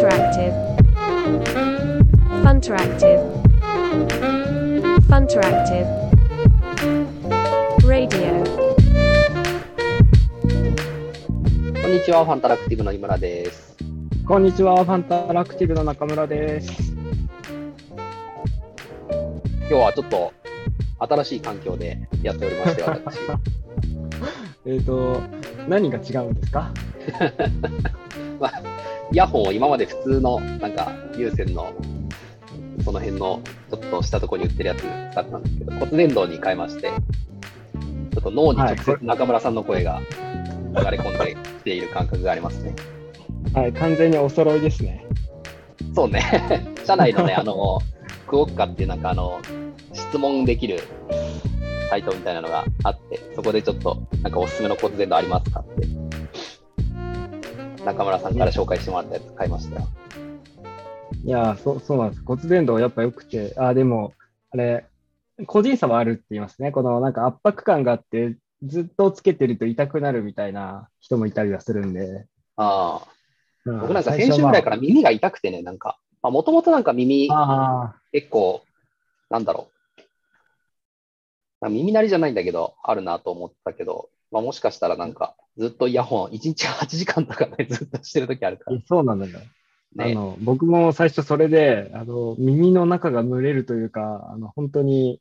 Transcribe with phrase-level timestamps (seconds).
[0.00, 0.56] Funteractive.
[2.42, 3.20] Funteractive.
[5.10, 5.88] Funteractive.
[7.84, 8.32] Radio.
[11.82, 13.76] こんにちは、ファンタラクティブの井村です。
[14.26, 16.94] こんにちは、ファンタラクティブの中村です。
[19.68, 20.32] 今日はちょっと
[20.98, 23.18] 新しい環境でやっておりまして、私。
[24.64, 25.20] えっ、と、
[25.68, 26.72] 何が違うんですか？
[28.40, 28.62] まあ、
[29.12, 31.72] イヤホンを今まで普通の、なんか、有線の、
[32.84, 34.80] その辺の、ちょっとしたところに売ってるやつ
[35.12, 42.74] 使ったんですけど、骨伝導に変えまして、ちょっと脳に直接中村さんの声が流れ込んできている感覚がありますね。
[43.52, 45.04] はい、完全にお揃いですね。
[45.94, 46.22] そうね、
[46.86, 47.80] 社内のね、あの、
[48.28, 49.40] クオッカっていうなんかあの、
[49.92, 50.78] 質問できる
[51.88, 55.88] サイトみたいなのがあって、そこでちょっと、なんかおすすめの骨伝導ありますかって、
[57.84, 59.88] 中村さんから紹介してもらったやつ買いましたよ。
[61.24, 62.22] いやーそう、そうなんです。
[62.24, 64.14] 骨伝導やっぱ良くて、あーでも、
[64.50, 64.86] あれ、
[65.46, 66.72] 個人差はあるって言いますね。
[66.72, 72.26] このなんか圧迫感があって、ずっとつけてると痛くなるみたいな人もいたりはするんで。
[72.56, 73.02] あ
[73.66, 78.62] あ、う僕なんか先週ぐらいから耳が痛くてね、なんか、もともとなんか耳あ結構、
[79.30, 79.70] なんだろ
[81.62, 81.68] う。
[81.68, 88.80] 耳鳴りじゃないんだけど、あるなと思ったけど、まあ、もしかしたらなんか、ずっとイヤホン、1日8時間とかね、ずっとしてる時あるからあ、。
[88.86, 89.40] そうなんだよ。
[89.98, 95.20] あね、の僕も最初それであの耳の中が蒸れるというか、あの本当に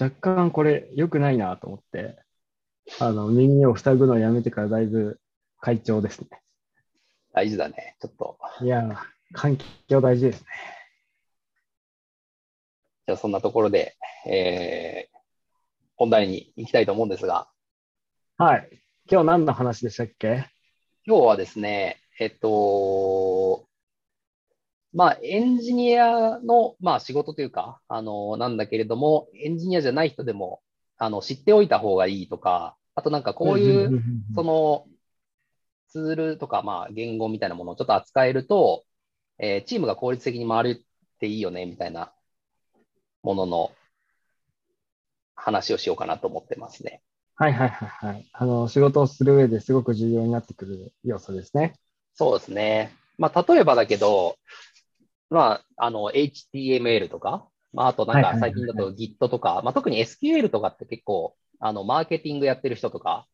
[0.00, 2.16] 若干これ良くないなと思って、
[2.98, 5.20] あの耳を塞ぐのをやめてからだいぶ
[5.60, 6.28] 快調ですね。
[7.34, 7.96] 大事だね。
[8.00, 8.96] ちょっと、いやー、
[9.34, 10.46] 環境大事ですね。
[13.06, 13.96] じゃあそんなところで、
[14.26, 15.18] えー、
[15.96, 17.48] 本題に行きたいと思うんですが、
[18.38, 18.83] はい。
[19.10, 20.46] 今日何の話でしたっけ？
[21.06, 23.66] 今日はですね、えっと、
[24.94, 30.62] まあ、エンジニアの、まあ、仕事というか、あの、なんだけれども、エンジニアじゃない人でも、
[30.96, 34.02] あの、知っておいた方がいいとか、あとなんかこういう、
[34.34, 34.86] その、
[35.88, 38.84] ツールとか、まあ、言語みたいなものをちょっと扱えると、
[39.38, 42.14] えーチームが効率的に回るっていいよね、みたいな
[43.22, 43.72] ものの
[45.34, 47.02] 話をしようかなと思ってますね。
[47.36, 48.28] はいはいはいはい。
[48.32, 51.74] あの、仕事をする上ですごく重要になってくる要素ですね。
[52.14, 52.92] そうですね。
[53.18, 54.36] まあ、例えばだけど、
[55.30, 63.26] まあ、あの、HTML とか、まあ、あとなんか最近だと Git とか、まあ、特に SQL とかって結構、あの、マーケティングやってる人とか、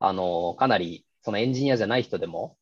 [0.00, 2.58] あの、かなり、そのエンジニアじゃない人でも、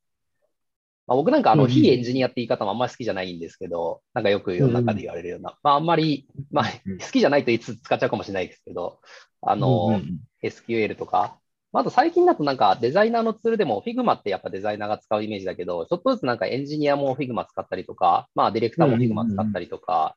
[1.06, 9.00] まあ、僕なんかあの、非エンジニアって言い方もあんまり好きじゃないんですけど、なんかよく世の中で言われるような、まあ、あんまり、まあ、うん好きじゃないといつ使っちゃうかもしれないですけど、
[9.46, 11.38] あの、うん SQL とか、
[11.72, 20.16] まああと最近だとなんかデザイナーのツールでも Figma ってやっぱデザイナーが使うイメージだけど、ちょっとずつなんかエンジニアも Figma 使ったりとか、まあディレクターも Figma 使ったりとか、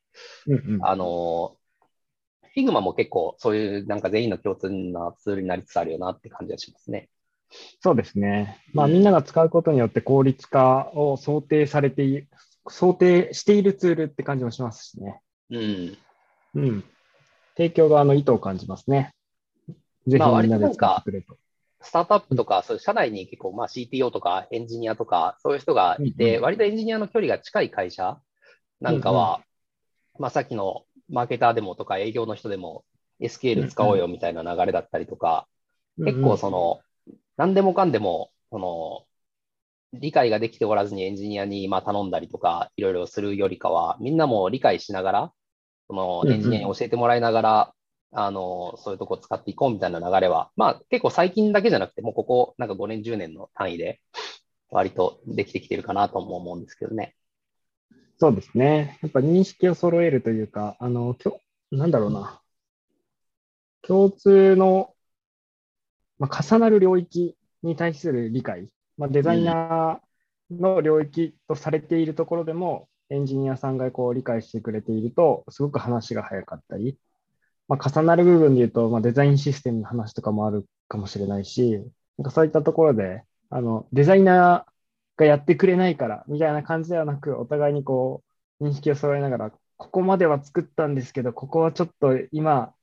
[0.81, 1.55] あの、
[2.55, 7.09] Figma も結構そういうなんか全員の共通なツールになりつつあるよなって感じがしますね。
[7.79, 8.61] そうですね。
[8.73, 12.27] まあ、うんみんなが使うことによって効率化を想定されて
[12.67, 15.21] 想定しているツールって感じもしますしね。
[15.49, 15.97] うん。
[16.55, 16.83] うん。
[17.55, 19.13] 提供側の意図を感じますね。
[20.07, 21.38] ぜひまあみんなで割となんか使ってくれと。
[21.79, 28.19] スタートアップとか、そういう社内に結構まあ CTO とかエンジニアとか、そういう人がいて、割とエンジニアの距離が近い会社
[28.81, 29.41] なんかは、
[30.18, 32.84] まあさっきのマーケターでもとか営業の人でも
[33.22, 35.47] SQL 使おうよみたいな流れだったりとか、
[36.03, 36.81] 結構その、
[37.38, 39.03] 何でもかんでも、その、
[39.94, 45.31] 理解ができておらずにエンジニアにまあ頼んだりとか、いろいろするよりかは、みんなも理解しながら、
[45.88, 47.74] そのエンジニアに教えてもらいながら、
[48.12, 54.01] あの、そういうとこ使っていこうみたいな流れは、まあ結構最近だけじゃなくて、もうここなんか5年、10年の単位で、
[54.69, 57.16] 割とできてきてるかなとも思うんですけどね。
[58.18, 59.00] そうですね。
[59.01, 61.40] やっぱ認識を揃えるというか、あの、きょ
[61.72, 62.41] なんだろうな。
[63.81, 64.94] 共通の、
[66.19, 76.98] まあ、重なる領域に対する理解、まあ、デザイナーの領域とされているところでも、エンジニアさんがこう理解してくれていると、すごく話が早かったり、
[77.67, 81.83] まあ、重なる部分で言うと、まあ、デザインシステムの話とかもあるかもしれないし、
[82.17, 88.23] なんかそういったところで、あの、デザイナーがやってくれないから、みたいな感じではなく、お互いにこ
[88.59, 92.73] う、認識を揃えながら、ここまでは作ったんですけど、ここはちょっと今、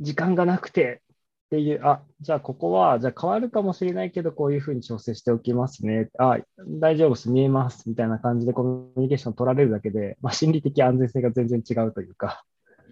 [0.00, 1.02] 時間がなくて
[1.46, 6.10] っていう、あ、じゃあここは、じゃあ変わるかもしれないけど、こういうふうに調整しておきますね。
[6.18, 6.38] あ、
[6.80, 12.44] 大丈夫です、見えます、みたいな感じでコミュニケーション取られるだけで、まあ、心理的安全性が全然違うというか、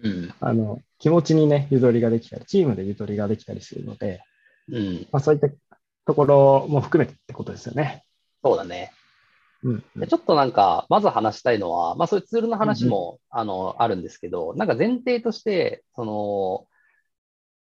[0.05, 0.33] うん。
[0.39, 4.21] あの、気持ちにね、ゆとりができたり、チームでゆとりができたりするので、
[4.69, 5.07] うん。
[5.11, 5.49] まあ、そういった
[6.05, 8.03] ところも含めてってことですよね。
[8.43, 8.91] そうだね。
[9.63, 16.67] うんでちょっとなんか、まず話したいのは、まあそういうツールの話も、あの、あるんですけど、なんか前提として、その、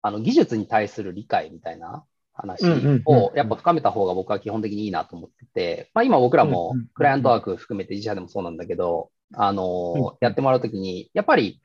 [0.01, 2.03] あの、技術に対する理解みたいな
[2.33, 11.61] 話うんうんうんをやっぱ深めた方が僕は基本的にいいなと思ってて、まあ今僕らもうんうんうんクライアントワーク含めて自社でもそうなんだけど、あうんの、やってもらうときに、やっぱり、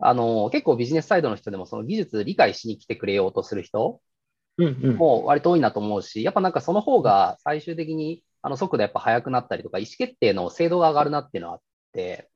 [0.00, 4.00] あの、結構ビジネスサイドの人でもその技術理解しに来てくれようとする人
[4.58, 4.96] うんうん。
[4.96, 11.60] も割と多いなと思うし、やっぱなんかその方が最終的にあの速度やっぱ速くなったりとか、意思決定の精度が上がるなっていうのはあっ
[11.92, 12.30] て、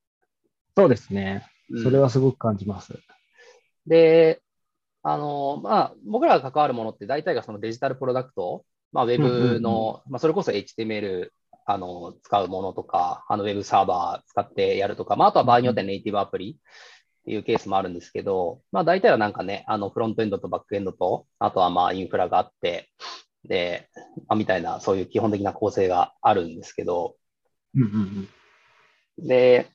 [0.76, 1.46] そうですね。
[1.70, 1.82] うん。
[1.82, 2.98] それはすごく感じます。
[3.86, 4.42] で、
[5.02, 9.48] あの、まあ、僕らが関わるものって大体がそのデジタルプロダクト、まあ、ウェうんうんうん。
[9.54, 11.28] ブの、まあ、それこそ HTML、
[11.66, 16.58] あの、使うものとか、あの、ウェブサーバー使ってやるとか、まあ、あとは場合によってはネイティブアプリ
[17.24, 22.90] っていうケースもあるんですけど、まあ、大体はなんかね、あの、フロントエンドとバックエンドと、あとはまあ、インフラがあって、
[23.48, 23.88] で、
[24.28, 27.16] まあ、みたいな、そういう基本的な構成があるんですけど、
[27.74, 28.28] うんうん
[29.16, 29.68] で、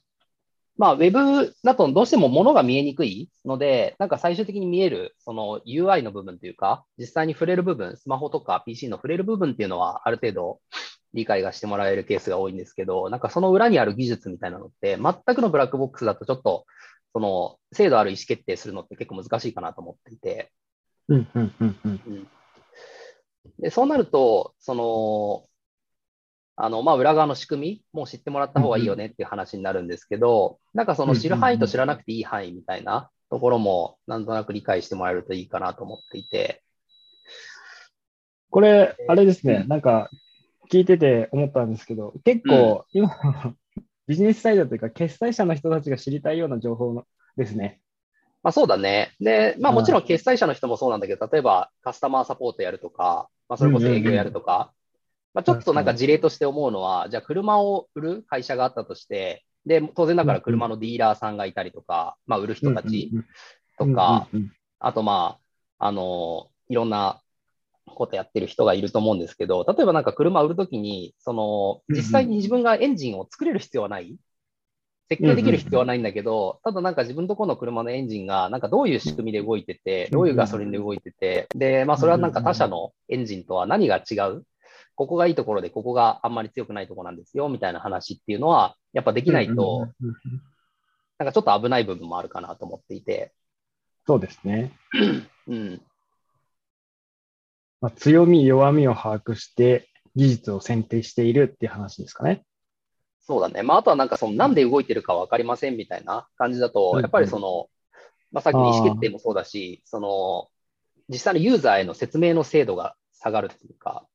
[0.78, 10.62] まあ、ウェブだとどうしても物が見えにくいので、なんか最終的に見える、その UI の部分というか、実際に触れる部分、スマホとか PC の触れる部分っていうのは、ある程度
[11.14, 16.66] 理解がしてもらえるケースが多いんですけど、なんかその裏にある技術みたいなのって、全くのブラックボックスだとちょっと、
[17.14, 20.52] その精度ある意思決定するのって結構難しいかなと思っていて、
[21.08, 22.02] うんうんうんうん。
[22.08, 22.28] うん。
[23.60, 25.46] でそうなると、その、
[26.56, 36.64] あの、まあ、裏側の仕組みも知ってもらった方がいいよねっていう話になるんですけど、なんかその知る範囲と知らなくていい範囲みたいなところも、なんとなく理解してもらえるといいかなと思っていて、
[38.52, 39.62] これ、あれですね。
[39.64, 40.10] う、んなんか
[40.72, 43.10] 聞いてて思ったんですけど、結構今、
[44.10, 47.06] ビジネスサイドというか、決済者の人たちが知りたいような情報の
[47.38, 47.80] ですね。
[48.42, 49.14] まあそうだね。
[49.20, 54.74] で、まあはいもちろん決済者の人もそうなんだけど、例えばカスタマーサポートやるとか、まあそれこそ営業やるとか、
[55.36, 63.12] まあちょっとなんか事例として思うのは、じゃあ車を売る会社があったとして、で、当然だから車のディーラーさんがいたりとか、まあ売る人たち
[63.78, 64.28] とか、
[64.80, 65.38] あとま
[65.78, 67.22] あ、あの、いろんな
[67.96, 74.16] ことやってる人がいると思うんですけど、例えばなんか車売るときに、その、実際に自分がエンジンを作れる必要はない。
[75.10, 84.46] 設計できる必要はないんだけど、ただなんか自分のところの車のエンジンが、なんかどういう仕組みで動いてて、どういうガソリンで動いてて、で、まあそれはなんか他社のエンジンとは何が違う。
[84.94, 89.88] ここがいいところで、ここがあんまり強くないところなんですよ、みたいな話っていうのは、やっぱできないと、
[91.18, 93.34] なんかちょっと危ない部分もあるかなと思っていて、
[94.06, 94.72] そうですね。
[95.48, 95.82] うん。
[97.82, 102.44] まあ、強み、弱みを把握して、技術を選定しているっていう話ですかね。
[103.22, 103.62] そうだね。
[103.62, 107.70] まあ、あとはなんかその、なんで動いてるかわかりませんみたいな感じだうんと、うんやっぱりその、
[108.32, 110.48] まあ、さっきの意思決定もそうだし、その、
[111.10, 114.06] 実際のユーザーへの説明の精度が下がるっていうか、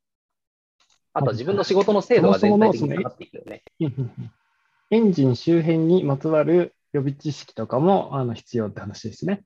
[1.12, 3.62] あとは自分の仕事の精度が全体的に下がっていくよね。
[4.90, 9.44] エンジン周辺にまつわる予備知識とかもあの必要って話ですね。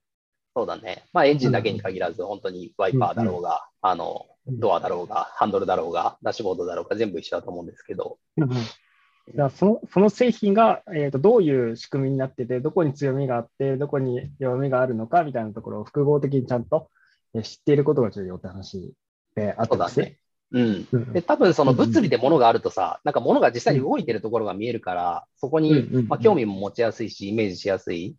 [0.59, 1.05] そうだね。
[1.13, 9.37] まあ、エンジンだけに限らず、本当にワイパーだろうが、あの、ドアだろうが、ハンドルだろうが、ダッシュボードだろうが、全部一緒だと思うんですけど、うんうん。
[9.37, 16.91] だそのその製品が、えーとどういう仕組みになってて、どこに強みがあって、どこに弱みがあるのかみたいなところを複合的にちゃんと
[17.35, 18.93] えー知っていることが重要って話
[19.37, 20.19] であってますね。
[20.51, 20.89] うん。
[20.91, 21.13] うん。
[21.13, 28.17] で、多分その物理で物があるとさ、なんか物が実際に動いてるところが見えるから、そこにまあ、興味も持ちやすいし、イメージしやすい。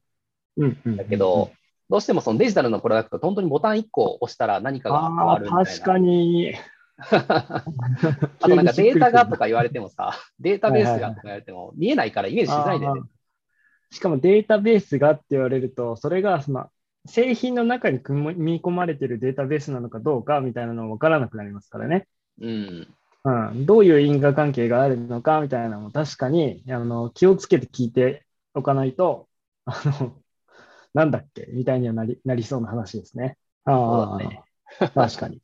[0.98, 1.52] だけど、
[1.90, 5.66] どうしてもそのデジタルのプロダクト、本当にボタン1個押したら何かが変わるみたいな。
[5.66, 6.54] 確かに。
[7.00, 7.64] あ
[8.42, 13.02] となんかデータがとか言われてもさ、 データベースがとか言われても見えないからイメージしづらいんだよね。
[13.92, 16.70] しかもデータベースがって言われると、それがその
[17.08, 22.08] 製品の中に組み込まれているデータベースなのかどうかみたいなのも分からなくなりますからね。
[22.40, 22.88] うん。
[23.26, 29.28] うん、どういう因果関係があるのかみたいなのも確かにあの気をつけて聞いておかないと、
[29.66, 30.14] あの
[30.94, 31.48] なんだっけ？
[31.52, 33.38] みたいにはなりなりそうな話ですね。
[33.66, 34.44] ああ、ね
[34.94, 35.42] 確かに。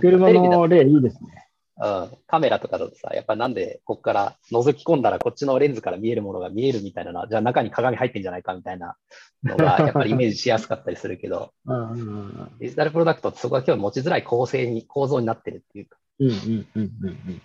[0.00, 1.44] 車の例いいですね。
[1.80, 8.96] うん、カメラとかだとさ、やっぱなんでここから覗き込んだらこっちのレンズから見えるものが見えるみたいなのは、じゃあ中に鏡入ってんじゃないかみたいな
[9.44, 17.42] のが、 やっぱりイメージしやすかったりするけど、うんうんうんデジタルプロダクトってそこが今日持ちづらい構成に、構造になってるっていうか、うんうんうんうんうん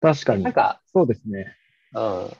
[0.00, 0.52] 確かになん。
[0.54, 1.54] か、そうですね。
[1.94, 2.30] うん。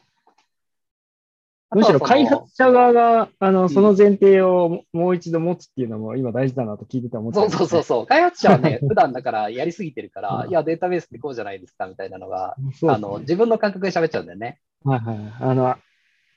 [1.75, 8.07] むしろ開発者側があのんその前提をもう一度持つっていうのも今大事だなと聞いてて思ってたそうそうそうそう。
[8.07, 14.61] 開発者はね、 普段だからやりすぎてるからう、んいや、データベースってこうじゃないですかみたいなのが、ねあの、自分の感覚で喋っちゃうんだよね。
[14.85, 15.19] はいはい。
[15.41, 15.77] あの、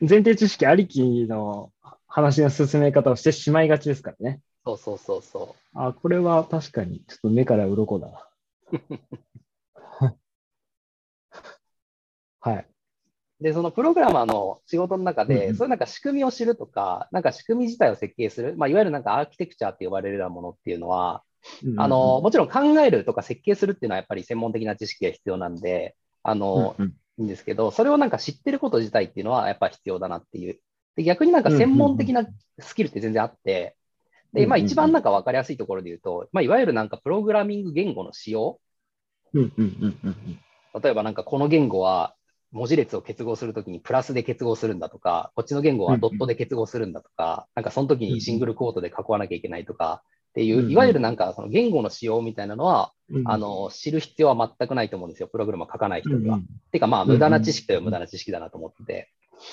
[0.01, 1.71] 前提知識ありきの
[2.07, 4.41] 話の進め方をしてしまいがちですからね。
[4.65, 8.27] そうそうそうそあ、これは確かにちょっと目から鱗だな。
[13.41, 21.23] で、そのプログラマーの仕事の中で、そういうなんか仕組みを知るとか、なんか仕組み自体を設計する、まあ、いわゆるなんかアーキテクチャって呼ばれるようなものっていうのは、
[21.77, 30.59] あの、もちろん考えるとか設計するっていうのはやっぱり専門的な知識が必要なんで、あの、いいんですけど、それをなんか知ってること自体っていうのはやっぱ必要だなっていう。
[30.95, 32.25] で逆になんか専門的な
[32.59, 33.75] スキルって全然あって、
[34.33, 38.59] で、まあ一番なんか分かりやすいところで言うと、まあいわゆるなんかプログラミング言語の仕様、
[39.33, 40.15] うんうんうんうん
[40.73, 40.81] うん。
[40.81, 42.15] 例えばなんかこの言語は
[42.55, 50.71] 文字列を結合するときにプラスで結合するんだとか、こっちの言語はドットで結合するんだとか、なんかその時にシングルコードで囲わなきゃいけないとかっていう、うんうん。
[50.71, 56.37] いわゆるなんかその言語の仕様みたいなのは、うんあの、知る必要は全くないと思うんですよ、プログラムを書かない人には。
[56.37, 59.09] うんてかまあ無駄な知識という無駄な知識だなと思ってて。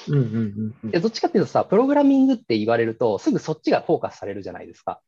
[0.08, 0.90] うんうんうんうん。
[0.92, 5.00] で、どっちかっていうとさ、プログラミングって言われると、すぐそっちがフォーカスされるじゃないですか。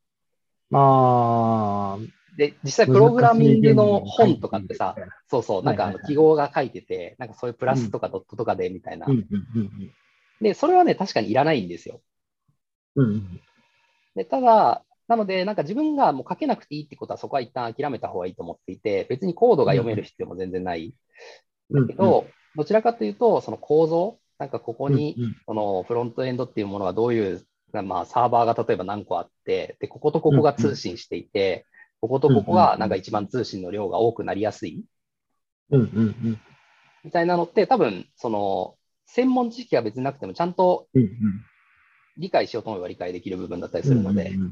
[0.71, 1.99] まあ、
[2.37, 4.97] で、実際プログラミングの本とかってさ、
[5.29, 9.07] そうそう、なんかあの記号が書いてて、なんかそういうプラスとかドットとかでみたいな。
[10.41, 12.01] で、それはね、確かにいらないんですよ。
[14.15, 20.87] で、ただ、なので、なんか自分がもう書けなくていいってことはそこは一旦諦めた方がいいと思っていて、別にコードが読める必要も全然ない。
[20.87, 20.93] うん
[21.71, 22.27] だけど、
[22.57, 25.37] どちらかというと、その構造、なんかここに、うんうん。
[25.47, 31.67] そのフロントエンドっていうものはどういう、まあ、サーバーが例えば何個あって、で、こことここが通信していて、
[32.05, 34.85] こことここがなんか一番通信の量が多くなりやすい。
[35.71, 36.39] うんうん
[37.03, 41.11] みたいなのって、多分、その、専門知識が別になくても、ちゃんとうんうん。
[42.19, 44.31] 理解しようと思えば理解できる部分だったりするので。
[44.31, 44.51] うん、うんうん。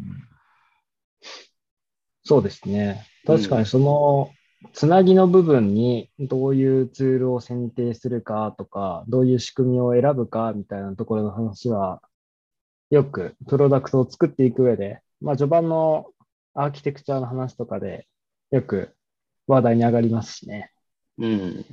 [2.24, 3.06] そうですね。
[3.26, 4.30] 確かにその、
[4.72, 12.00] つなぎの部分にどういうツールを選定するかとか、どういう仕組みを選ぶかみたいなところの話は、
[12.90, 16.06] よくプロダクトを作っていく上で、まあ序盤の
[16.54, 18.06] アーキテクチャの話とかで
[18.50, 18.94] よく
[19.46, 20.72] 話題に上がりますしね。
[21.18, 21.64] うん。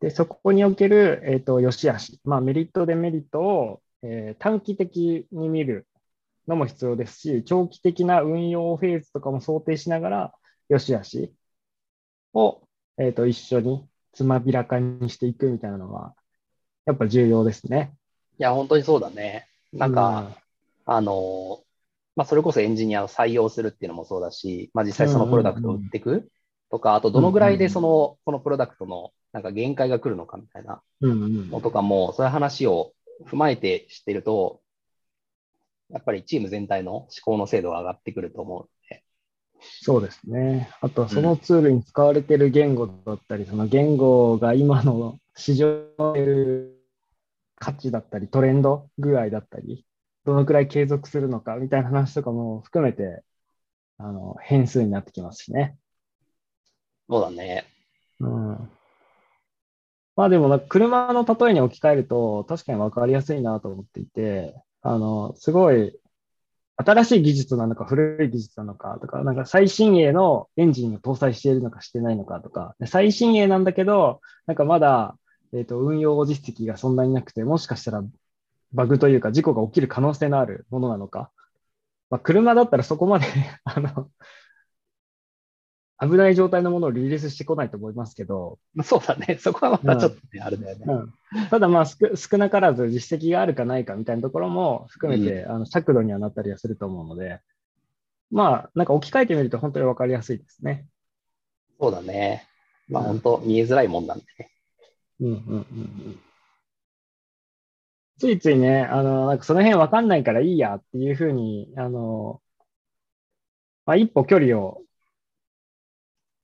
[0.00, 5.86] で、そこにおける、えっ、と、良し悪し、まあ、メリット、デメリットを、えー短期的に見る
[6.46, 10.34] のも必要ですし、長期的な運用フェーズとかも想定しながら、
[10.68, 11.32] 良し悪し
[12.34, 12.62] を、
[12.98, 16.14] えっ、と、一緒につまびらかにしていくみたいなのは、
[16.84, 17.94] やっぱ重要ですね。
[18.38, 19.48] いや、本当にそうだね。
[19.72, 20.36] なんか、
[20.84, 21.63] あの、
[22.16, 26.28] まあ、それこそエンジニアを採用するっていうのもそうだし、まあ、実際そのプロダクトを売っていく
[26.70, 32.92] とか、あとどのぐらいでその、このプロダクトのなんか限界が来るのかみたいなのとかも、そういう話を
[33.26, 34.60] 踏まえて知ってると、
[35.90, 39.04] やっぱりチーム全体の思考の精度が上がってくると思うので。
[39.60, 40.70] そうですね。
[40.80, 46.14] あとはそのツールに使われている言語だったり、その言語が今の市場の
[47.56, 49.84] 価値だったり、トレンド具合だったり、
[50.24, 53.22] どのくらい継続するのかみたいな話とかも含めて、
[53.98, 55.76] あの、変数になってきますしね。
[57.08, 57.64] そうだね。
[58.20, 58.70] うん。
[60.16, 65.98] まあでも車の例えに置き換えると確かに分かりやすいなと思っていて、あの、すごい
[66.76, 75.16] 新しい技術なのか古い技術なのかとか、なんか最新鋭のエンジンを搭載しているのかしてないのかとか、で最新鋭なんだけど、なんかまだ、
[75.52, 78.04] えっと、運用実績がそんなになくて、もしかしたら
[78.74, 81.30] バグというか事故が起きる可能性のあるものなのか。
[82.10, 83.26] まあ、車だったらそこまで
[83.64, 84.10] あの、
[86.00, 89.38] 危ない状態のものをリリースしてこないと思いますけど、まあそうだね。
[89.40, 90.84] そこはまたちょっとね、あれだよね。
[90.86, 97.40] うん、ただまあ少少なからず実績があるかないかみたいなところも含めて、あの尺度にはなったりはすると思うので、
[98.30, 100.86] まあなんか置き換えてみると本当に分かりやすいですね。
[101.80, 102.48] そうだね。
[102.88, 104.50] まあうん本当見えづらいもんなんでね。
[105.20, 106.20] うんうんうんうん
[108.18, 112.40] ついついね、あの、なんかその辺分かんないからいいやっていうふうに、あの、
[113.86, 114.82] まあ、一歩距離を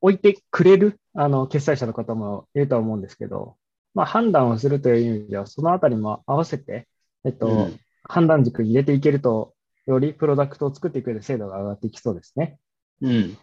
[0.01, 3.57] 置いてくれる、あの、決済者の方もいるとは思うんですけど、
[3.95, 6.89] まあ、判断をするという意味では、そのあたりも合わせて、
[7.25, 9.55] えっと、うん判断軸に入れていけると、
[9.87, 12.59] よりプロダクトを作っていく上で精度が上がっていきそうですね。
[13.03, 13.11] うん。
[13.11, 13.37] うん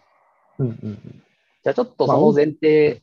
[0.59, 1.23] うんうん。
[1.63, 3.01] じゃあちょっとその前提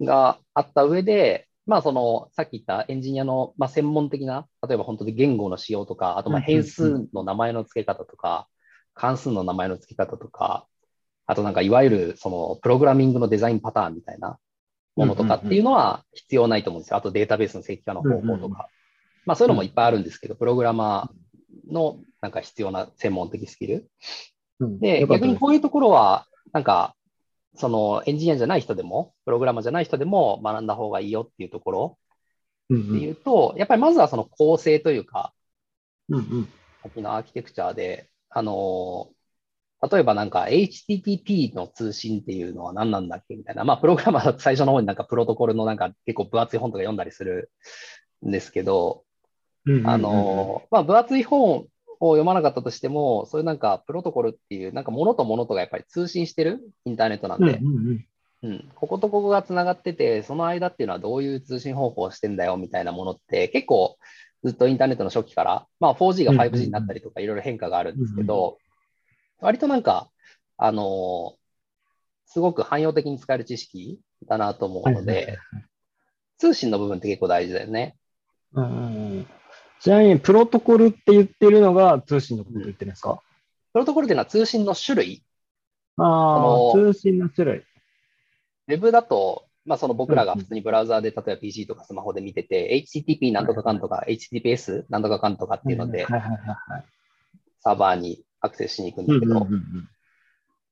[0.00, 8.48] があった上で、まあその、さっき言ったエンジニアの、まあ、専門的な、例えば本当に言語の仕様とか、あとまあ変数の名前の付け方とか、
[8.94, 10.66] 関数の名前の付け方とか、
[11.26, 14.38] あとなんかいわゆるそのプログラミングのデザインパターンみたいな
[14.94, 16.98] ものとかっていうのは必要ないと思うんですよ。
[16.98, 18.68] あとデータベースの石化の方法とか。
[19.24, 23.90] まあそういうのもいっぱいあるんですけど、プログラマーのなんか必要な専門的スキル。
[24.60, 26.94] うんで、逆にこういうところは、なんか、
[27.56, 31.98] そのエンジニアじゃない人でも、プログラマーじゃない人でも学んだ方がいいよっていうところ
[32.64, 32.90] ってうん。
[32.90, 35.32] うんいうと、やっぱりまずはその構成というか、
[36.08, 36.48] うんうん。
[36.82, 39.10] さっきのアーキテクチャで、あの
[39.90, 43.64] 例えばなんか HTTP の通信っていうのは何なんだっけみたいな。
[43.64, 47.50] まあ、プログラマー最初の方になんかプロトコルのなんか結構分厚い本とか読んだりする
[48.26, 49.04] んですけど、
[49.84, 51.66] あの、まあ、分厚い本
[52.00, 57.60] を読まなかったとしても、そういうなんかプロトコルっていう、なんか物と物とがやっぱり通信してるインターネットなんで、
[58.42, 63.96] うん、こことここがつながってて、その間っていうのはどういう通信方法をしてんだよみたいなものって結構
[64.42, 68.58] ずっとインターネットの初期から、まあ 4G が 5G になったりとかいろいろ変化があるんですけど、
[69.40, 70.10] 割となんか、
[70.56, 71.44] あのー
[72.34, 75.38] すごく汎用的に使える知識だなと思うので、
[76.38, 77.94] 通信の部分って結構大事だよね。
[78.54, 79.26] うん
[79.80, 83.20] ちなみに、プロトコルって言ってるのが通信のこと言ってるんですか、
[83.72, 85.24] プロトコルっていうのは通信の種類。
[85.96, 87.58] ああ、の通信の種類。
[88.68, 96.38] ウェブだと、まあ、その僕らが普通にブラウザーで、例えば PC とかスマホで見てて、HTTP なんとかかんとか、HTTPS なんとかかんとかっていうので、はいはいはい
[96.72, 96.84] はい。
[97.60, 99.46] サーバーにアクセスしに行くんだけど、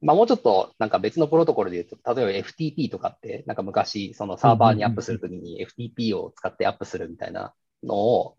[0.03, 8.35] まあ、もうちょっとなんか別のプロトコルで言うと、例えば FTP とかって、なんか昔、そのサーバーにアップするときに FTP を使ってアップするみたいなのを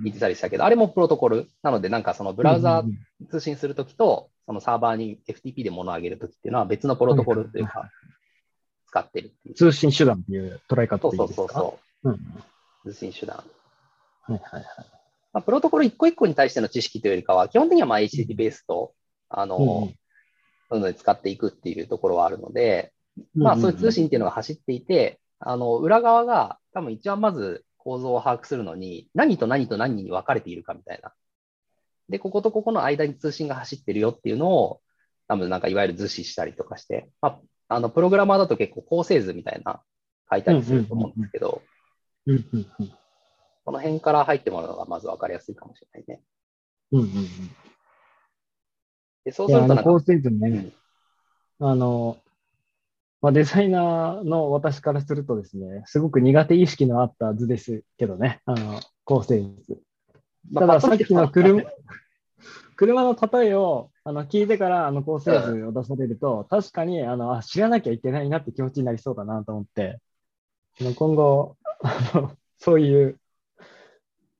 [0.00, 7.90] 見てたりしたけど、あれもプロトコルなので、なんかそのブラウザー通信するときと、そのサーバーに FTP で物を上げるときっていうのは別のプロトコルというか、
[8.88, 9.54] 使ってるっていう。
[9.54, 11.42] 通信手段っていう捉え方そうでいいですか？
[11.42, 12.10] そうそうそう。
[12.10, 12.42] うん
[12.92, 13.36] 通信手段。
[13.36, 13.44] は
[14.28, 14.64] いはいはい。
[15.32, 18.94] まあ、プロトコル一個一個に対しての知識というよりかは、基本的にはまあ HTTP ベースと、
[19.28, 19.94] あの、うん
[20.70, 22.92] そういうので使っていくっていうところはあるので、
[23.34, 31.12] まあそういう通信っていうのが走っていて、あの、裏側が多分一番まず構造を把握するのに、何と何と何に分かれているかみたいな。
[32.08, 34.80] で、こことここの間に通信が走ってるよっていうのを、
[35.28, 39.82] 多分なんかいわゆる図示したりとかして、まあ、あの、プログラマーだと結構構成図みたいな
[40.30, 41.62] 書いたりすると思うんですけど、
[43.64, 46.22] この辺から入ってもらうのがまず分かりやすいかもしれないね。
[46.92, 47.28] うんうんうん
[49.24, 50.72] で、そうするとなんか、構成図ね、
[51.60, 52.16] うんあの、
[53.20, 59.78] まあ、デザイナーの私からするとですね、すごく苦手意識のあった図ですけどね、あの、構成図。
[60.50, 61.62] まあたださっきの車
[62.76, 69.98] 車の例えをあの聞いてからあの構成図を出されると、確かにあのあ知らなきゃいけないなって気持ちになりそうだなと思って、
[70.94, 73.18] 今後あの、そういう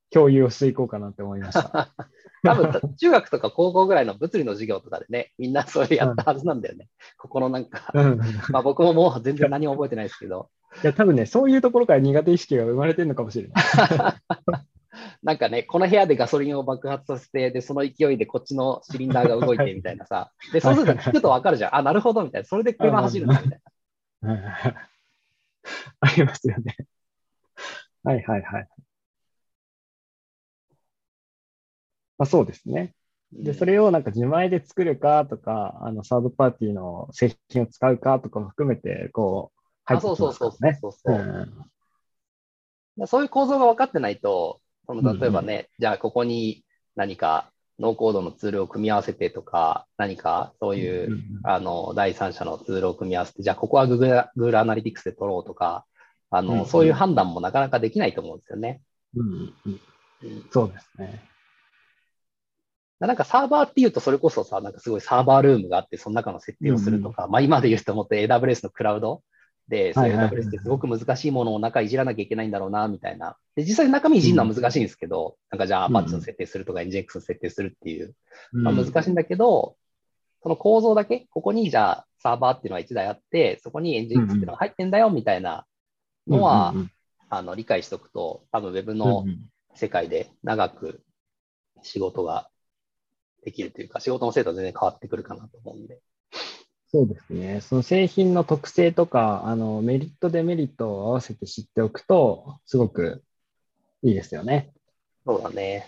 [0.09, 1.93] 共有をしていこうかなって思いました。
[2.43, 6.87] 多分、中学とか高校ぐらいの物理の授業とかでね、みんなそれやったはずなんだよね。
[7.17, 10.49] ここのなんか、うんまあ僕ももう全然何も覚えてないですけど、
[10.83, 13.63] いや、多分ね、そういうところから苦手意識が生まれてるのかもしれない。
[15.23, 21.75] なんかね、この部屋でガソリンを爆発させて、で、その勢いでこっちのシリンダーが動いてみたいなさ、 で、そうすると聞くとわかるじゃん。
[21.75, 22.47] あ、なるほど、みたいな。
[22.47, 23.61] それで車走るんだ、みたい
[24.21, 24.33] な。
[24.33, 24.39] うん
[26.01, 26.75] ありますよね。
[28.03, 28.67] はいはいはい。
[32.19, 32.93] まあ、そうですね。
[33.31, 40.79] で、それをなんか自前で作るかとか、あの、サードパーティーの製品を使うかとかも含めて、こう、入あ、ってきそうそうそうますからね。
[40.81, 41.15] そうそう。
[41.15, 41.69] うん
[42.97, 46.65] まあそういう構造が分かってないと、その例えばね、じゃあここに
[46.97, 55.85] 何かノーコードのツールを組み合わせてとか、何かそういう、うんあの第三者のツールを組み合わせて、じゃあここは Google, Google アナリティクスで取ろうとか、
[56.29, 58.81] あのうんそういう判断もなかなかできないと思うんですよね。
[59.15, 59.53] うんうん
[60.23, 61.28] うんそうですね。
[63.07, 69.23] なんかサーバーっていうと、それこそさ、なんかすごいサーバールームがあって、その中の設定をするとか、まあ今で言うともっと AWS のクラウド。
[69.69, 73.37] で、そういう AWS ってすごく難しいものを中いじらなきゃいけないんだろうな、みたいな。
[73.55, 78.15] で、実際中身いじるのは難しいんですけど、なんかじゃあうん Apache の設定するとか NGX の設定するっていう、
[78.51, 78.85] まあ、うん。
[78.85, 79.75] 難しいんだけど、
[80.41, 85.65] その構造だけ、ここにじゃあサーバーっていうのが1台あって、そこに NGX っていうのが入ってんだよ、みたいな
[86.27, 86.91] のは、うんうん
[87.31, 89.39] あの理解しておくと、多分 Web うんのうん。
[89.75, 91.03] 世界で長く
[91.83, 92.48] 仕事が
[93.43, 95.99] できるというか、仕事の精度は全然変わってくるかなと思うんで。
[96.91, 97.61] そうですね。
[97.61, 103.23] その製品の特性とか、あの、メリット、デメリットを合わせて知っておくと、すごく
[104.01, 104.71] いいですよね。
[105.25, 105.87] そうだね。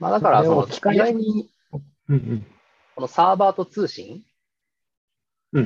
[0.00, 1.48] まあだから、その、機械に、
[2.08, 2.46] うんうん。
[2.96, 4.24] このサーバーと通信。
[5.56, 5.60] っ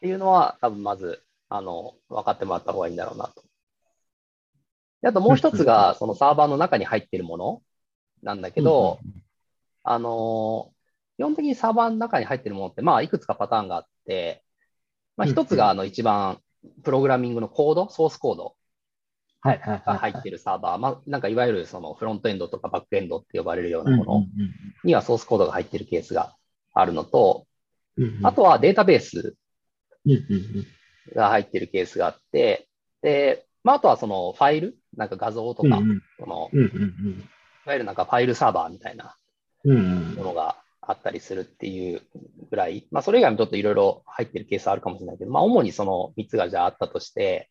[0.00, 3.42] ていうのは、多分まず、あの、分かってもらった方がいいんだろうなと。
[5.02, 7.62] であともう一つが、そのサーバーの中に入っているもの
[8.22, 8.98] なんだけど、
[9.82, 10.72] あの
[11.20, 14.42] 基本的にサーバーの中に入っているものって、まあ、いくつかパターンがあって、
[15.18, 16.38] まあ、一つが、あの、一番、
[16.82, 18.54] プログラミングのコード、ソースコード
[19.42, 19.82] はいはいはい。
[19.84, 24.26] が入っているサーバー、まあ、なんかいわゆるそのフロントエンドとかバックエンドって呼ばれるようなもの
[24.82, 26.34] にはソースコードが入っているケースが
[26.72, 27.46] あるのと、
[28.22, 29.36] あとはデータベース
[31.14, 32.66] が入っているケースがあって、
[33.02, 35.82] で、まあ、あとはそのファイル、なんか画像とか、
[36.18, 39.16] そのいわゆるなんかファイルサーバーみたいな
[39.64, 42.02] ものがあったりするっていう
[42.50, 47.50] ぐらい、まあ、それ以外もちょっといろいろ入ってるケースあるかもしれないけど、まあ、主にその3つがじゃああったとして、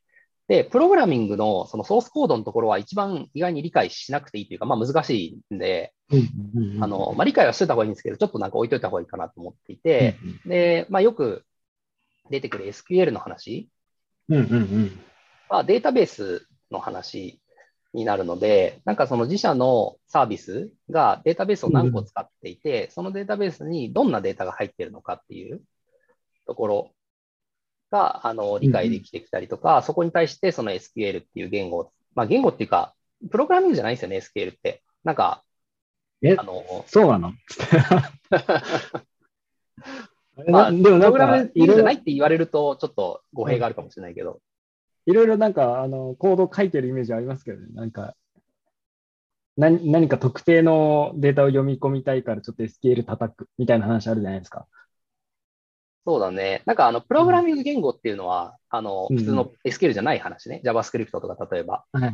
[0.49, 5.93] で、プログラミングのそのソースコードのところは一番意外に理解しなくていいというか、まあ難しいんで、
[6.81, 10.17] あの、まあ理解はしてた方がいいんですけど、ちょっとなんか置いといた方がいいかなと思っていて、
[10.47, 11.45] で、まあよく
[12.31, 13.69] 出てくる SQL の話。
[15.49, 17.39] はデータベースの話
[17.93, 25.61] になるので、なんかその自社のサービスがデータベースを何個使っていて、そのデータベースにどんなデータが入っているのかっていう
[26.45, 26.91] ところ
[27.91, 32.93] が、あの、理解できてきたりとか、うん、そこに対してその SQL っていう言語、まあ言語っていうか、
[33.31, 34.83] プログラミングじゃないですよね、SQL って。
[35.03, 35.43] なんか、
[36.21, 37.33] え、あの、そうなの？
[40.47, 44.41] まあ、でもプログラミングじゃないって言われると、ちょっと語弊があるかもしれないけど。
[45.09, 47.65] いろいろなんか、あの、コード書いてるイメージありますけどね。
[47.73, 48.15] なんか、
[49.57, 54.67] 何何か特定のデータを読み込みたいからちょっと SQL 叩くみたいな話あるじゃないですか。
[56.05, 56.61] そうだね。
[56.67, 60.61] なんか、あの、プログラミング言語っていうのは、あの、普通の SQL じゃない話ね。
[60.63, 61.85] JavaScript とか、例えば。
[61.91, 62.13] はいはい。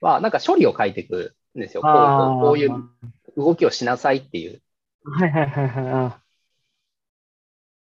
[0.00, 1.82] は、なんか処理を書いていくんですよ。
[1.82, 2.70] こうこういう
[3.36, 4.62] 動きをしなさいっていう。
[5.04, 6.24] はいはいはいはい。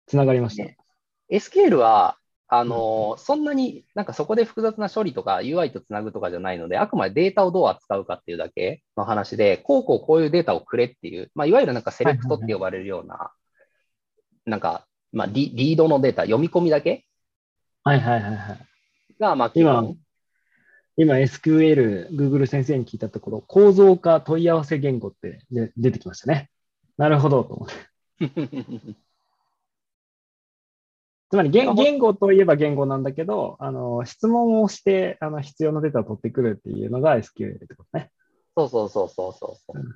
[0.08, 0.63] つながりました。
[0.63, 0.78] ね、
[1.30, 2.17] SQL は、
[2.50, 13.32] あの、うん、そんなになんかそこで複雑な処理とか UI とつなぐとかじゃないので、あくまでデータをどう扱うかっていうだけの話で、こうこうこういうデータをくれっていう、まあ、いわゆるなんかセレクトって呼ばれるような、
[14.46, 17.06] なんかまあリ、リードのデータ、読み込みだけ
[17.84, 18.68] はいはいはいはい。
[19.20, 19.84] が、まあ、今、
[20.98, 26.50] 今 SQL、Google 先生に聞いたところ、構造化問い合わせ言語ってで出てきましたね。
[26.98, 28.96] なるほど、と思って。
[31.30, 38.12] つまり言言語といえば言語なんだけど、あの質問をしてあの必要なデータを取ってくるっていうのが SQL ってことね。
[38.56, 39.96] そうそうそうそうそう、うん、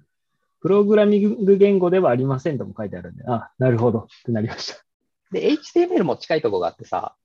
[0.61, 4.83] プログラミング言語ではありませんとも書いてあるんで、あ、なるほどってなりました。
[5.31, 7.15] で、HTML も近いとこがあってさ、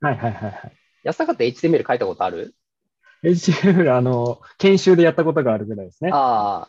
[0.00, 0.72] はいはいはいはい。
[1.02, 2.54] 安坂って HTML 書いたことある
[3.24, 6.10] ?HTML、あの、研修でやったことがあるぐらいですね。
[6.12, 6.68] あ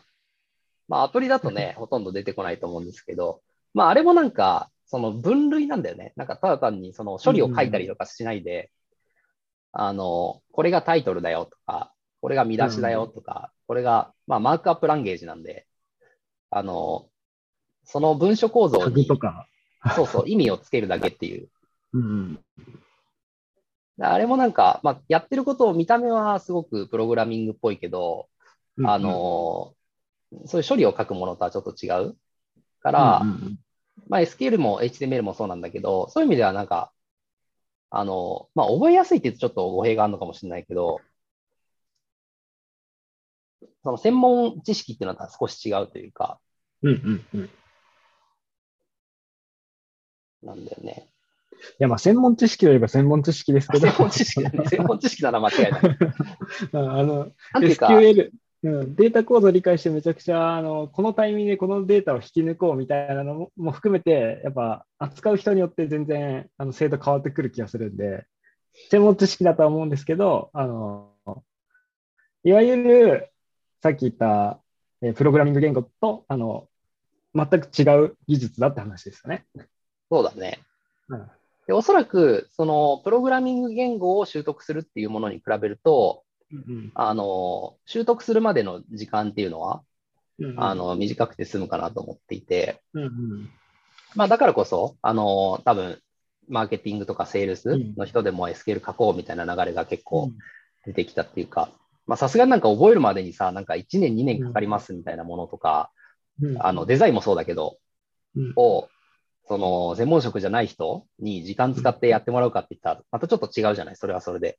[0.88, 3.40] まあ、アプリだとね、 ほとんど出てこないと思うんですけど、
[3.72, 6.12] まあ、あれもなんか、その分類なんだよね。
[6.16, 8.70] なんか、ただ単にその処理を書いたりとかしないで、
[9.72, 15.66] うん、あの、これがタイトルだよとか、これが見出しだよとか、うん、これが、まあ、マークアップランゲージなんで、
[16.50, 17.08] あの、
[17.84, 19.46] その文書構造に、とか。
[19.96, 21.48] そうそう、意味をつけるだけっていう。
[21.94, 22.38] うん、
[23.98, 28.28] あれもなんか、まあ、やってることを見た目はすごくプログラミングっぽいけど、
[28.84, 29.72] あの、
[30.44, 32.16] そういう処理を書くものとはちょっと違う
[32.82, 33.58] から、うんうん、
[34.12, 36.92] まあ、SQL も HTML もそうなんだけど、そういう意味ではなんか、
[37.88, 41.00] あの、まあ、覚えやすいって言うとちょっと語弊があるのかもしれないけど、
[43.82, 46.38] その専門知識っていうのは少し違うというか、
[46.82, 47.50] うんうんうん、
[50.42, 51.08] なんだよね。
[51.58, 53.86] いや、まあ、専門知識といえば専門知識ですけど。
[53.86, 55.80] 専門知識、専門知識なら間違いない。
[56.74, 58.30] あの、SQL、
[58.64, 68.24] うん、データコードを理解してめちゃくちゃ、あの、このタイミングでこのデータを引き抜こうみたいなのも含めて、やっぱ扱う人によって全然、あの、精度変わってくる気がするんで、
[68.90, 71.12] 専門知識だとは思うんですけど、あの、
[72.44, 73.30] いわゆる、
[73.82, 74.60] さっき言った、
[75.02, 76.68] えプログラミング言語と、あの、
[77.34, 79.44] 全く違う技術だって話ですよね。
[80.08, 80.60] そうだね。
[81.08, 81.30] うん、
[81.66, 86.21] でおそらく、その、プログラミング言語を習得するっていうものに比べると、
[86.52, 89.82] うんうん、あの、習得するまでの時間っていうのは、
[90.38, 93.50] うんうん、あの、短くて済むかなと思っていて、うんうん、
[94.14, 95.98] まあ、だからこそ、あの、多分、
[96.48, 100.32] マーケティングとかセールスの人でも SQL 書こうみたいな流れが結構
[100.84, 101.70] 出てきたっていうか、
[102.06, 105.90] まあ、さすがになんか覚えるまでにさ、なんか1年、2年かかりますみたいなものとか、
[106.42, 107.78] うん、あの、デザインもそうだけど、
[108.56, 108.88] を、
[109.46, 113.96] その、専門職じゃない人に時間使ってやってもらうかって言ったら、またちょっと違うじゃない。
[113.96, 114.58] それはそれで。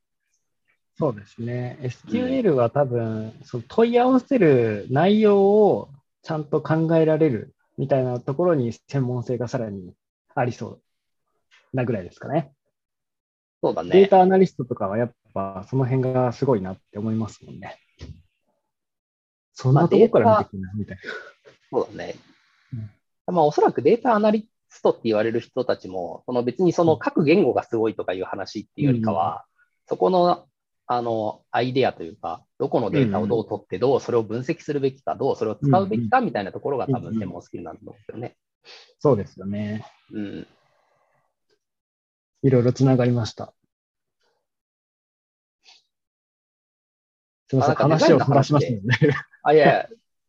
[0.96, 1.78] そうですね。
[1.82, 5.88] SQL は多分、その問い合わせる内容を
[6.22, 9.92] ちゃんと考えられるみたいなところに専門性がさらに
[10.34, 10.80] ありそ
[11.72, 12.52] うなぐらいですかね。
[13.60, 13.90] そうだね。
[13.90, 17.78] データアナリストとかはやっぱその辺がすごいなって思いますもんね。
[19.52, 21.02] そんなとこから見てくるみたいな。
[21.70, 22.14] そうだね。
[22.72, 29.42] うん、まあおそらくデータアナリストって言われる人たちも、その別にその各言語がすごいとかいう話っていうよりかは、うん、
[29.88, 30.46] そこの
[30.86, 38.36] あのアイデアというか、どこのデータをどう取って、どうそれを分析するべきか、どうそれを使うべきかみたいなところが多分専門スキルなんだと思うんですよね。
[38.98, 39.86] そうですよね。
[40.12, 40.46] うん。
[42.42, 43.54] いろいろつながりました。
[47.48, 49.14] すみません、話を話しましたね。
[49.42, 49.88] あ、いやいや、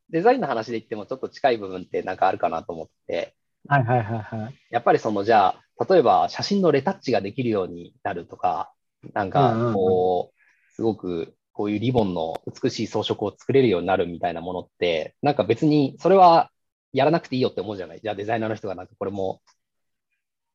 [0.09, 3.35] デザインの話で言ってもちょっと近い部分ってなんかあるかなと思って、
[3.67, 4.55] はいはいはいはい。
[4.69, 8.71] やっぱりそのじゃあ、例えば写真のレタッチができるようになるとか、
[9.13, 10.34] なんかうんうんうんこう、
[10.75, 16.51] すごくこういうリボンの美しい装飾を作れるようになるみたいなものって、なんか別にそれは
[16.91, 18.01] やらなくていいよって思うじゃない。
[18.03, 19.41] じゃあデザイナーの人がなんかこれも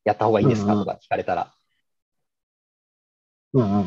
[0.05, 1.55] やった方がいいですかとか聞かれたら。
[3.55, 3.83] うんうん。
[3.83, 3.87] い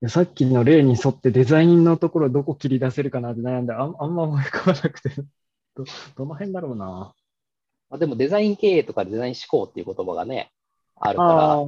[0.00, 5.10] やさっきの例に沿ってデザインのところどこ切り出せるかなって悩んで、あんあんま思い浮かばなくて、
[5.76, 5.84] ど、
[6.16, 7.14] どの辺だろうな。
[7.88, 10.50] まあ、でもデザイン経営とかデザイン思考っていう言葉がね、
[11.02, 11.64] あるあから、あ、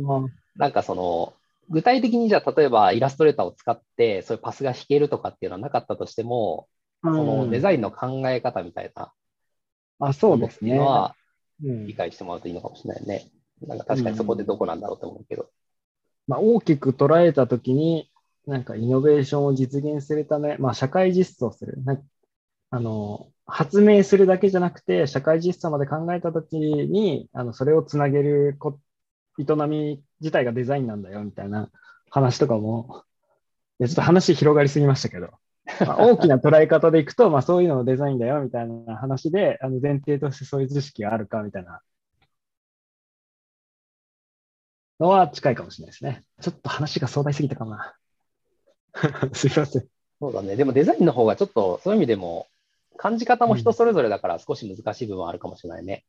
[0.56, 1.32] なんかその、
[1.70, 6.68] 具体的にじゃあ例えばイラストレーターを使ってそういうパスが引けるとかっていうのはなかったとしても、
[7.02, 9.12] そのデザインの考え方みたいな
[9.98, 10.78] あ、そうですね。
[10.78, 11.14] は
[11.62, 13.30] うん理解してもらうといいのかもしれないね。
[13.66, 15.48] なんか確かにそこでどこなんだろうと思うけど。
[16.26, 18.10] まあ、大きく捉えたときに、
[18.46, 21.78] なんかイノベーションを実現するため、まあ、社会実装する。
[22.70, 28.80] あの、発明するだけじゃなくて、社会実装まで考えたときに、あの、それをつなげるこ
[29.38, 31.70] 営み自体がデザインなんだよ、みたいな
[32.10, 33.04] 話とかも、
[33.80, 35.30] いやちょっと話広がりすぎましたけど、
[35.80, 41.80] まあ、大きな捉え方でいくと、まあ、そういうののデザインだよ、みたいな話で、あの前提としてそういう知識があるか、みたいな
[45.00, 46.22] のは近いかもしれないですね。
[46.40, 47.94] ちょっと話が壮大すぎたかな。
[49.34, 49.88] すいません。
[50.20, 50.56] そうだね。
[50.56, 52.46] でもデザインの方がちょっとそういう意味でも
[52.96, 56.04] 感じ方も人それぞれだから少し難しい部分はあるかもしれないね。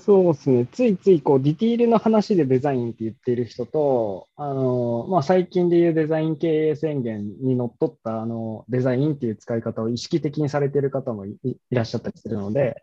[0.00, 0.66] そうですね。
[0.66, 12.82] ついついこうディティールの話でデザインって言っている人と、あのまあ、最近でいうデザイン経営宣言にのっとったあのデザインっていう使い方を意識的にされている方もいいらっしゃったりするので、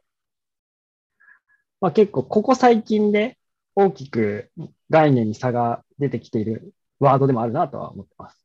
[1.82, 3.38] まあ、結構ここ最近で
[3.76, 4.52] 大きく
[4.92, 8.40] 概念に差が出てきているワードでもあるなとは思ってます。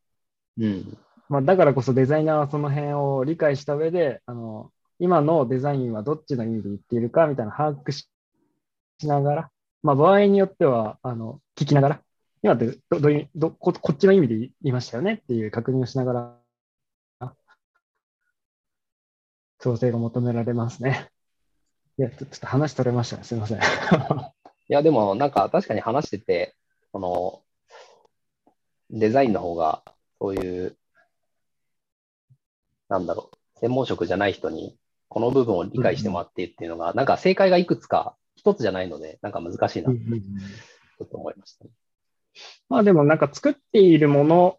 [0.59, 0.99] うん。
[1.29, 8.10] まあ、だからこそデザイナーはその辺を理解した上で、あの今のデザインはどっちの意味で言っているかみたいな把握し
[9.01, 9.51] しながら、
[9.83, 12.01] まあ、場合によってはあの聞きながら、
[12.43, 16.37] 今ってどどいうどここっちの意味で言いましたよねっていう確認をしなが
[17.21, 17.31] ら、
[19.59, 21.11] 調整が求められますね。
[21.99, 23.25] いや、ちょっと話取れましたね。
[23.25, 23.59] すみません。
[23.61, 23.63] い
[24.69, 26.57] や、でもなんか確かに話してて、
[26.93, 27.43] その
[28.91, 29.83] デザインの方が
[30.19, 30.77] そういう、
[32.89, 41.71] なんだろう、専門職じゃない人にこの部分を理解してもらってっていうのが、なんか正解がいくつか一つじゃないので、なんか難しいなとちょっと思いましたね。
[42.71, 44.59] まあでもなんか作っているもの、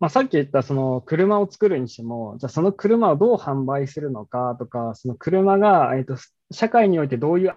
[0.00, 6.16] まあさっき言ったその車を作るにしても、じゃあその車をどう販売するのかとか、その車が、えっと、
[6.50, 7.54] 社会においてどういう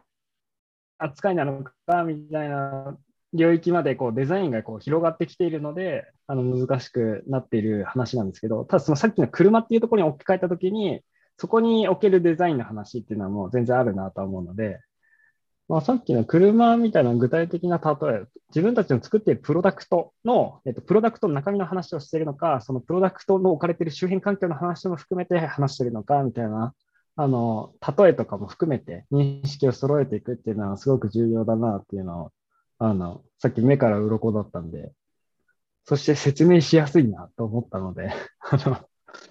[0.97, 2.97] 扱いなのかみたいな
[3.31, 11.01] 領域までこうデザインがこう広がってきているので、あの難しくなっている話なんですけど、ただそのさっきの車っていうところに置き換えたときに、
[11.37, 14.79] そこにおけるデザインの話っていうのはもう全然あるなとは思うので、
[15.71, 26.73] まあ、さっきの車みたいな具体的な例え、自分たちの作っているプロダクトの、えっと、プロダクトの中身の話をしているのか、そのプロダクトの置かれている周辺環境の話も含めて話しているのかみたいな、
[27.15, 32.31] あの、例えとかも含めて認識を揃えていくっていうのはすごく重要だなっていうのを、
[32.77, 34.91] あの、さっき目から鱗だったんで、
[35.85, 38.77] そして 説明しやすいなと思ったので、あの、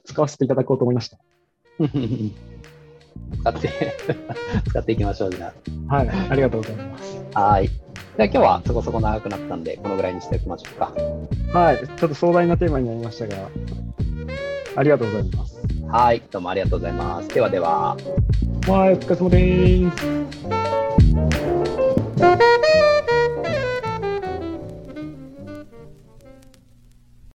[0.04, 1.18] 使わせていただこうと思いました。
[3.40, 3.70] 使って、
[4.68, 5.52] 使っていきましょう、じゃ
[5.88, 7.24] はい、ありがとうございます。
[7.34, 7.40] あ。
[7.40, 7.68] はい。
[7.68, 10.92] じゃあ今日はそこそこ長くなったんで、このぐらいにしておきましょうか。
[11.58, 13.48] はい、ちょっと壮大なテーマになりましたが、
[14.76, 15.60] ありがとうございます。
[15.88, 16.22] はい。
[16.30, 17.28] どうもありがとうございます。
[17.28, 17.96] ではでは。
[18.66, 20.06] はい、お疲れ様です。